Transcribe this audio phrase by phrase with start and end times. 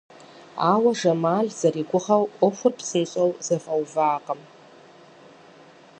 [0.71, 4.41] Ауэ Жамал зэригугъэу ӏуэхур псынщӏэу зэфӏэувакъым.